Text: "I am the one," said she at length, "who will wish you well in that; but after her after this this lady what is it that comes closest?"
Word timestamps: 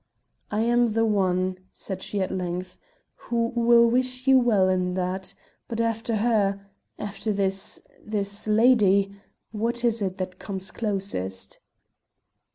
"I 0.49 0.61
am 0.61 0.93
the 0.93 1.05
one," 1.05 1.59
said 1.73 2.01
she 2.01 2.21
at 2.21 2.31
length, 2.31 2.79
"who 3.13 3.49
will 3.55 3.87
wish 3.87 4.25
you 4.27 4.39
well 4.39 4.67
in 4.67 4.95
that; 4.95 5.35
but 5.67 5.79
after 5.79 6.15
her 6.15 6.65
after 6.97 7.31
this 7.31 7.79
this 8.03 8.47
lady 8.47 9.13
what 9.51 9.85
is 9.85 10.01
it 10.01 10.17
that 10.17 10.39
comes 10.39 10.71
closest?" 10.71 11.59